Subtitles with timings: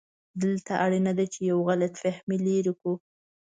[0.43, 2.93] دلته اړینه ده چې یو غلط فهمي لرې کړو.